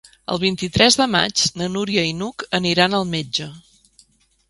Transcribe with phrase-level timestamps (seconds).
[0.35, 3.53] El vint-i-tres de maig na Núria i n'Hug aniran al metge.